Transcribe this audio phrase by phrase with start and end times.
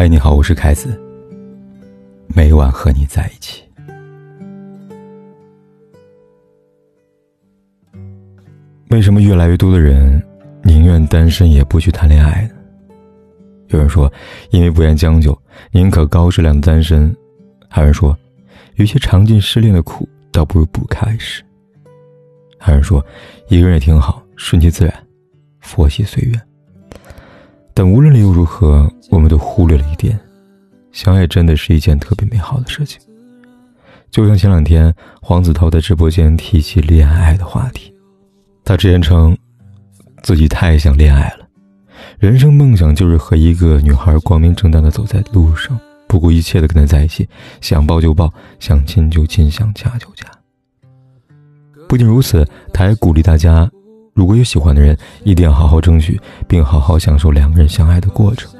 [0.00, 0.96] 嗨，你好，我是凯子。
[2.28, 3.64] 每晚和你在一起。
[8.90, 10.24] 为什么越来越多的人
[10.62, 12.50] 宁愿单身也不去谈恋爱呢？
[13.70, 14.08] 有人说，
[14.50, 15.36] 因为不愿将就，
[15.72, 17.12] 宁可高质量的单身；
[17.68, 18.16] 还有人说，
[18.76, 21.42] 与其尝尽失恋的苦，倒不如不开始；
[22.56, 23.04] 还有人说，
[23.48, 24.94] 一个人也挺好，顺其自然，
[25.58, 26.47] 佛系随缘。
[27.78, 30.18] 但无论理由如何，我们都忽略了一点：
[30.90, 33.00] 相爱真的是一件特别美好的事情。
[34.10, 37.94] 就像前两天黄子韬在直播间提起恋爱的话题，
[38.64, 39.38] 他直言称
[40.24, 41.46] 自己太想恋爱了，
[42.18, 47.28] 人生梦想就是和一个女孩光明正大的走在路上，不顾一切的跟她在一起，
[47.60, 50.26] 想抱就抱，想亲就亲，想掐就掐。
[51.88, 53.70] 不仅如此，他还鼓励大家。
[54.18, 58.52] 如果有喜欢的人，一定要好好争取，并好好享受两个人相爱的过程，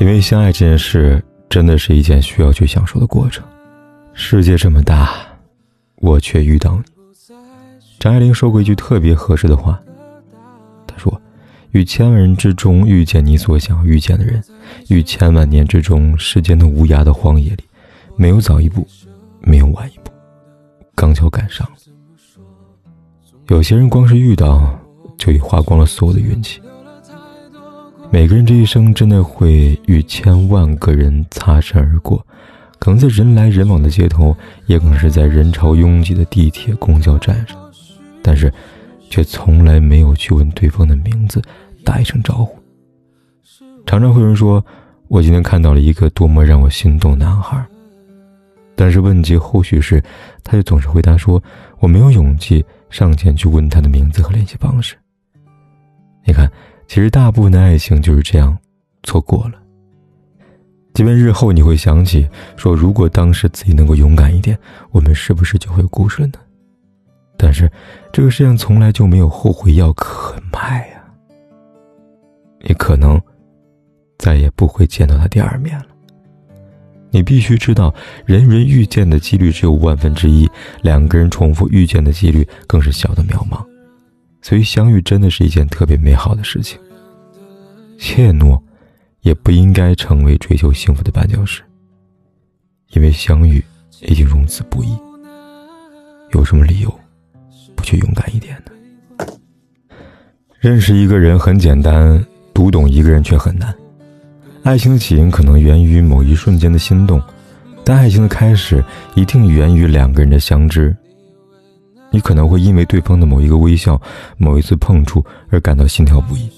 [0.00, 3.44] 因为相爱这件事真的是一件需要去享受的过程。
[4.14, 5.14] 世界这么大，
[5.98, 6.82] 我却遇到你。
[8.00, 9.80] 张爱玲说过一句特别合适的话，
[10.88, 11.22] 她说
[11.70, 14.42] ：“与千万人之中遇见你所想遇见的人，
[14.88, 17.62] 与千万年之中时间的无涯的荒野里，
[18.16, 18.84] 没有早一步，
[19.40, 20.10] 没有晚一步，
[20.96, 21.74] 刚巧赶上了。”
[23.46, 24.78] 有些人光是遇到，
[25.20, 26.60] 就已花光了所有的运气。
[28.10, 32.26] 每个人这一生真的会与千万个人擦身而过，
[32.78, 34.34] 可能在人来人往的街头，
[34.66, 37.56] 也可能是在人潮拥挤的地铁、公交站上，
[38.22, 38.52] 但是，
[39.10, 41.40] 却从来没有去问对方的名字，
[41.84, 42.58] 打一声招呼。
[43.86, 44.64] 常常会有人说
[45.08, 47.64] ：“我今天看到了一个多么让我心动男孩。”
[48.74, 50.02] 但是问及后续时，
[50.42, 51.40] 他就总是回答说
[51.78, 54.96] ：“我没有勇气。”上前去问他的名字和联系方式。
[56.24, 56.50] 你看，
[56.86, 58.56] 其实大部分的爱情就是这样，
[59.02, 59.54] 错过了。
[60.92, 64.58] 即便日后你会想起，说如果当时自己能够勇敢一点，
[64.90, 66.34] 我们是不是就会有故事了呢？
[67.36, 67.70] 但是，
[68.12, 71.02] 这个世界上从来就没有后悔药可卖呀。
[72.60, 73.18] 你可能
[74.18, 75.86] 再也不会见到他第二面了。
[77.10, 77.94] 你必须知道，
[78.26, 80.46] 人人遇见的几率只有万分之一，
[80.82, 83.64] 两个人重复遇见的几率更是小的渺茫。
[84.42, 86.78] 所以，相遇真的是一件特别美好的事情。
[87.98, 88.60] 怯懦，
[89.20, 91.62] 也不应该成为追求幸福的绊脚石。
[92.92, 93.62] 因为相遇
[94.00, 94.98] 已经如此不易，
[96.32, 96.92] 有什么理由
[97.76, 99.26] 不去勇敢一点呢？
[100.58, 103.74] 认识一个人很简单，读懂一个人却很难。
[104.62, 107.22] 爱情的起因可能源于某一瞬间的心动，
[107.84, 108.84] 但爱情的开始
[109.14, 110.96] 一定源于两个人的相知。
[112.10, 114.00] 你可能会因为对方的某一个微笑、
[114.36, 116.48] 某一次碰触而感到心跳不已，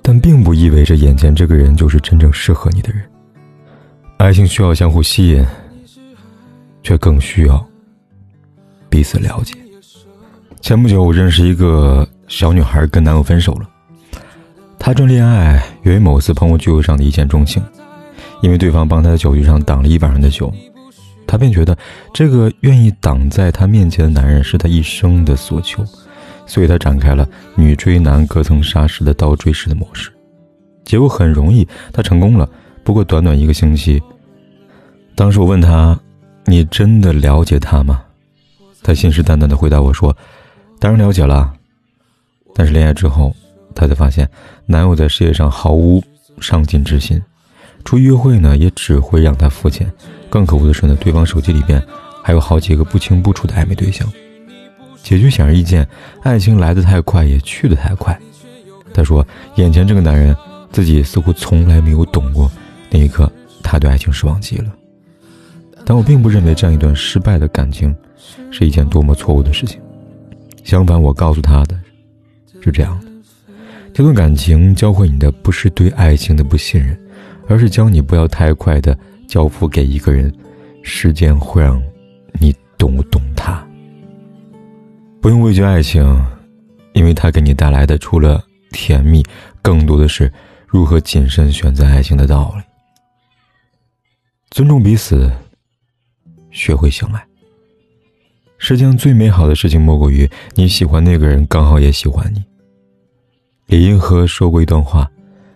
[0.00, 3.02] 但并不意味着眼前这个人就是真正适合你的人。
[4.18, 5.44] 爱情需要相互吸引，
[6.82, 7.64] 却更需要
[8.88, 9.54] 彼此了解。
[10.60, 13.68] 前不久，我认识一个小女孩，跟男友分手了。
[14.78, 17.60] 她正恋爱，源于某次朋友聚会上的一见钟情，
[18.42, 20.52] 因为对方帮她在酒局上挡了一晚上的酒，
[21.32, 21.74] 她便觉得
[22.12, 25.82] 这个愿意挡在她面前的男人是她一生的所求，
[26.44, 30.10] 所以她展开了女追男隔层纱式的倒追式的模式，
[30.84, 32.46] 结果很容易，她成功了。
[32.84, 33.98] 不过短短一个星期，
[35.14, 35.98] 当时我问她
[36.44, 38.02] ：“你真的了解他吗？”
[38.84, 40.14] 她信誓旦旦的回答我说
[40.78, 41.50] ：“当然了解了。”
[42.54, 43.34] 但是恋爱之后。
[43.74, 44.28] 她才发现，
[44.66, 46.04] 男友在事业上毫无
[46.42, 47.18] 上进之心，
[47.86, 49.90] 出约会呢也只会让她付钱。
[50.32, 51.80] 更可恶的是呢，对方手机里边
[52.22, 54.10] 还有好几个不清不楚的暧昧对象。
[55.02, 55.86] 结局显而易见，
[56.22, 58.18] 爱情来得太快，也去得太快。
[58.94, 59.26] 他说，
[59.56, 60.34] 眼前这个男人，
[60.70, 62.50] 自己似乎从来没有懂过。
[62.88, 63.30] 那一刻，
[63.62, 64.72] 他对爱情失望极了。
[65.84, 67.94] 但我并不认为这样一段失败的感情
[68.50, 69.78] 是一件多么错误的事情。
[70.64, 71.78] 相反，我告诉他的
[72.62, 73.06] 是这样的。
[73.92, 76.98] 这段感情教会你的不是对爱情的不信任，
[77.48, 78.96] 而是教你不要太快的
[79.32, 80.30] 交付给一个人，
[80.82, 81.82] 时间会让
[82.38, 83.66] 你懂不懂他。
[85.22, 86.04] 不用畏惧爱情，
[86.92, 89.24] 因为它给你带来的除了甜蜜，
[89.62, 90.30] 更多的是
[90.66, 92.62] 如何谨慎选择爱情的道理。
[94.50, 95.32] 尊重彼此，
[96.50, 97.26] 学会相爱。
[98.58, 102.44] 世界上最美好的事情莫过于你喜欢那个人，刚好也喜欢你。
[103.64, 105.10] 李银河说过一段话，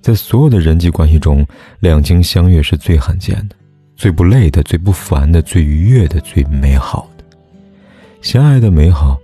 [0.00, 1.46] 在所有的人际关系中，
[1.80, 3.56] 两情相悦是最罕见的，
[3.96, 7.24] 最不累的，最不烦的，最愉悦的，最美好的。
[8.20, 9.18] 相爱的美好，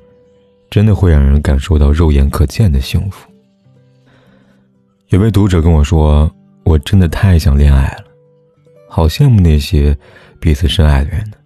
[0.71, 3.29] 真的会让人感受到肉眼可见的幸福。
[5.09, 6.31] 有位读者跟我说
[6.65, 8.05] ：“我真的太想恋爱了，
[8.89, 9.97] 好羡慕那些
[10.41, 11.37] 彼此深爱的人呢。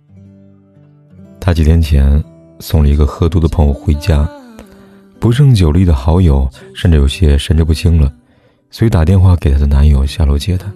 [1.38, 2.22] 他几天前
[2.60, 4.28] 送了一个喝多的朋友回家，
[5.20, 8.12] 不胜酒力的好友甚至有些神志不清了，
[8.70, 10.73] 所以打电话给她的男友下楼接她。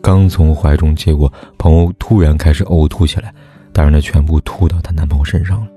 [0.00, 3.32] 刚从怀中接过，朋友突然开始呕吐起来，
[3.72, 5.68] 当然，她全部吐到她男朋友身上了。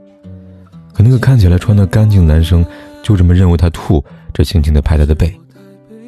[0.94, 2.66] 可那个看起来穿得干净的男生
[3.04, 4.04] 就这么认为她吐，
[4.34, 5.32] 这轻轻的拍她的背。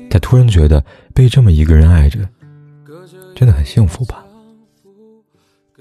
[0.09, 2.19] 他突然觉得被这么一个人爱着，
[3.35, 4.23] 真的很幸福吧。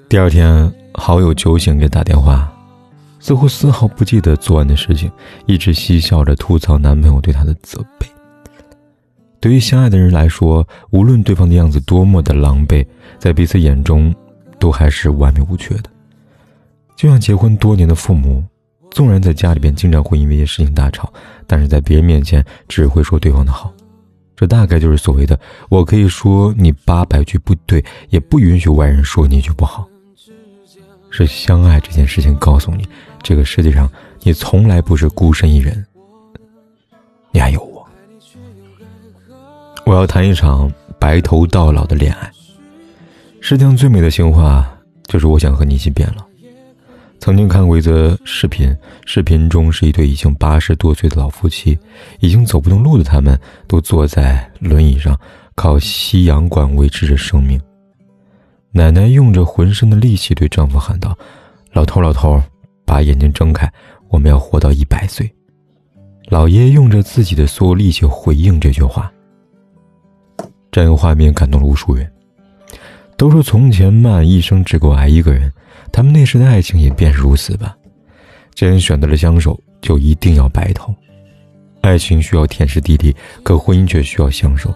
[0.09, 2.53] 第二天，好友酒醒给打电话，
[3.21, 5.11] 似乎丝毫不记得昨晚的事情，
[5.47, 8.07] 一直嬉笑着吐槽男朋友对她的责备。
[9.41, 12.85] 对于相爱的人来说，无论对方的样子多么的狼狈，
[13.19, 14.15] 在彼此眼中，
[14.59, 15.91] 都还是完美无缺的。
[16.97, 18.43] 就像结婚多年的父母，
[18.91, 21.13] 纵然在家里边经常会因为一些事情大吵，
[21.47, 23.73] 但是在别人面前只会说对方的好。
[24.35, 25.39] 这大概就是所谓的
[25.71, 29.89] “我可以说你八百句不对，也不允许外人说你一句不好”。
[31.11, 32.87] 是相爱这件事情告诉你，
[33.23, 33.91] 这个世界上
[34.23, 35.87] 你从来不是孤身一人，
[37.31, 37.87] 你还有我。
[39.87, 40.69] 我要谈一场
[40.99, 42.29] 白头到老的恋爱。
[43.41, 44.69] 世界上最美的情话
[45.07, 46.25] 就是我想和你一起变老。
[47.21, 51.79] 曾经看过一则视频，视频中是一对已经八十多岁的老夫妻，
[52.19, 53.39] 已经走不动路的他们，
[53.69, 55.17] 都坐在轮椅上，
[55.55, 57.61] 靠吸氧管维持着生命。
[58.73, 61.17] 奶奶用着浑身的力气对丈夫喊道
[61.73, 62.43] ：“老头，老头，
[62.85, 63.73] 把眼睛睁开，
[64.09, 65.33] 我们要活到一百岁。”
[66.29, 69.13] 老爷爷用着自己的所有力气回应这句话。
[70.77, 72.07] 这样画面感动了无数人。
[73.17, 75.51] 都说从前慢，一生只够爱一个人，
[75.91, 77.75] 他们那时的爱情也便是如此吧。
[78.55, 80.95] 既然选择了相守，就一定要白头。
[81.81, 84.71] 爱情需要天时地利，可婚姻却需要相守。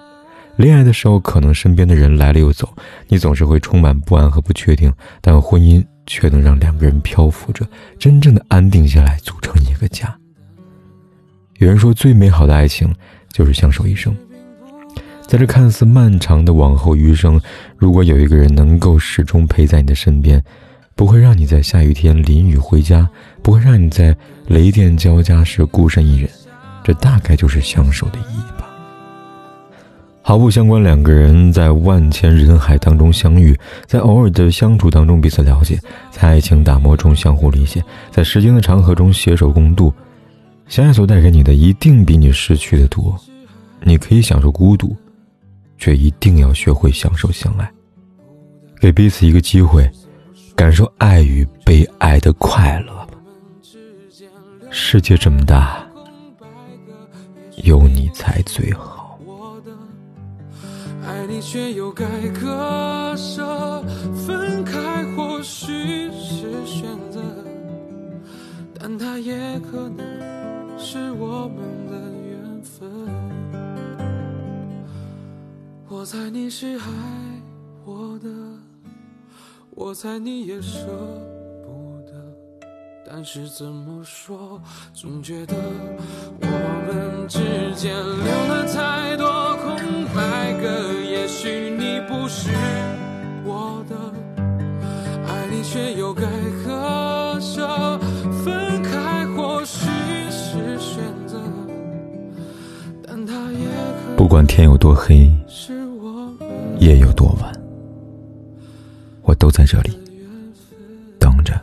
[0.56, 2.66] 恋爱的时候，可能身边的人来了又走，
[3.06, 7.68] 你总是会充满不安和不确定；但婚姻却能让两个人漂浮着，
[7.98, 10.18] 真正的安定下来，组成一个家。
[11.58, 12.90] 有人说，最美好的爱情
[13.30, 14.16] 就是相守一生。
[15.30, 17.40] 在这看似漫长的往后余生，
[17.76, 20.42] 如果有一个人能够始终陪在你的身边，
[20.96, 23.08] 不会让你在下雨天淋雨回家，
[23.40, 24.12] 不会让你在
[24.48, 26.28] 雷电交加时孤身一人，
[26.82, 28.66] 这大概就是相守的意义吧。
[30.20, 33.56] 毫不相关，两个人在万千人海当中相遇，
[33.86, 35.78] 在偶尔的相处当中彼此了解，
[36.10, 37.80] 在爱情打磨中相互理解，
[38.10, 39.94] 在时间的长河中携手共度。
[40.66, 43.16] 相爱所带给你的，一定比你失去的多。
[43.84, 44.96] 你可以享受孤独。
[45.80, 47.72] 却一定要学会享受相爱，
[48.78, 49.90] 给彼此一个机会，
[50.54, 53.14] 感受爱与被爱的快乐吧。
[54.70, 55.82] 世界这么大，
[57.64, 59.18] 有你才最好。
[59.24, 59.72] 我的
[61.08, 62.04] 爱你却又该
[62.38, 63.82] 割舍，
[64.14, 67.22] 分开或许是选择，
[68.78, 70.06] 但它也可能
[70.78, 71.56] 是我们
[71.90, 72.09] 的
[76.00, 76.84] 我猜你是爱
[77.84, 78.28] 我的，
[79.72, 80.86] 我猜你也舍
[81.62, 82.14] 不得，
[83.06, 84.58] 但是怎么说，
[84.94, 85.54] 总觉得
[86.40, 86.46] 我
[86.86, 87.38] 们之
[87.74, 90.90] 间留了太多空白格。
[91.02, 92.48] 也许你不是
[93.44, 93.94] 我的，
[95.28, 96.22] 爱你却又该
[96.64, 97.98] 割舍，
[98.42, 99.86] 分开或许
[100.30, 101.38] 是选择，
[103.06, 105.30] 但它也可不管天有多黑。
[106.80, 107.52] 夜有多晚，
[109.20, 109.90] 我都在这里
[111.18, 111.60] 等着，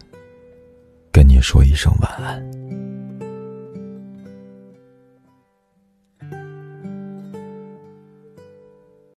[1.12, 2.77] 跟你说一声晚安。